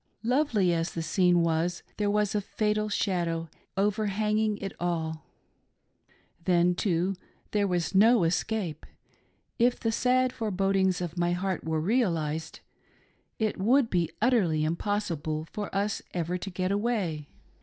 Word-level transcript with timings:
Lovely 0.23 0.73
as 0.73 0.95
the 0.95 1.03
scene 1.03 1.43
was, 1.43 1.83
there 1.97 2.09
was 2.09 2.33
a 2.33 2.41
fatal 2.41 2.89
shadow 2.89 3.49
overhanging 3.77 4.57
it 4.57 4.73
all. 4.79 5.23
Then, 6.45 6.73
too, 6.73 7.13
there 7.51 7.67
was 7.67 7.93
no 7.93 8.23
es 8.23 8.41
cape: 8.43 8.87
if 9.59 9.79
the 9.79 9.91
sad 9.91 10.33
forebodings 10.33 11.01
of 11.01 11.19
my 11.19 11.33
heart 11.33 11.63
were 11.65 11.79
realised, 11.79 12.61
it 13.37 13.59
would 13.59 13.91
be 13.91 14.09
utterly 14.19 14.63
impossible 14.63 15.45
for 15.51 15.69
us 15.75 16.01
ever 16.15 16.35
to 16.35 16.49
get 16.49 16.71
away. 16.71 17.27